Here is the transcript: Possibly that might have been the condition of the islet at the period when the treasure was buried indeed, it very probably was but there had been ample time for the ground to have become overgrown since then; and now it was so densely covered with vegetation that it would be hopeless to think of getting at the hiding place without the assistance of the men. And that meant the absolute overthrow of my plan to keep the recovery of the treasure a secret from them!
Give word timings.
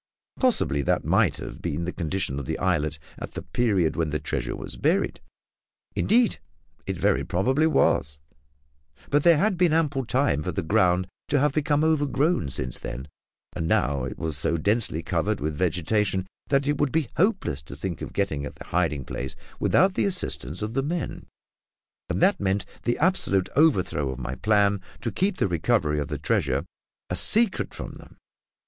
Possibly 0.39 0.81
that 0.81 1.05
might 1.05 1.37
have 1.37 1.61
been 1.61 1.85
the 1.85 1.93
condition 1.93 2.39
of 2.39 2.47
the 2.47 2.57
islet 2.57 2.97
at 3.19 3.33
the 3.33 3.43
period 3.43 3.95
when 3.95 4.09
the 4.09 4.17
treasure 4.17 4.55
was 4.55 4.75
buried 4.75 5.19
indeed, 5.95 6.39
it 6.87 6.97
very 6.97 7.23
probably 7.23 7.67
was 7.67 8.17
but 9.11 9.21
there 9.21 9.37
had 9.37 9.59
been 9.59 9.73
ample 9.73 10.03
time 10.03 10.41
for 10.41 10.51
the 10.51 10.63
ground 10.63 11.07
to 11.27 11.37
have 11.39 11.53
become 11.53 11.83
overgrown 11.83 12.49
since 12.49 12.79
then; 12.79 13.09
and 13.53 13.67
now 13.67 14.03
it 14.03 14.17
was 14.17 14.35
so 14.35 14.57
densely 14.57 15.03
covered 15.03 15.39
with 15.39 15.55
vegetation 15.55 16.25
that 16.47 16.65
it 16.67 16.79
would 16.79 16.91
be 16.91 17.09
hopeless 17.17 17.61
to 17.61 17.75
think 17.75 18.01
of 18.01 18.11
getting 18.11 18.43
at 18.43 18.55
the 18.55 18.65
hiding 18.65 19.05
place 19.05 19.35
without 19.59 19.93
the 19.93 20.05
assistance 20.05 20.63
of 20.63 20.73
the 20.73 20.81
men. 20.81 21.27
And 22.09 22.23
that 22.23 22.39
meant 22.39 22.65
the 22.85 22.97
absolute 22.97 23.49
overthrow 23.55 24.09
of 24.09 24.17
my 24.17 24.33
plan 24.33 24.81
to 25.01 25.11
keep 25.11 25.37
the 25.37 25.47
recovery 25.47 25.99
of 25.99 26.07
the 26.07 26.17
treasure 26.17 26.65
a 27.11 27.15
secret 27.15 27.75
from 27.75 27.91
them! 27.97 28.17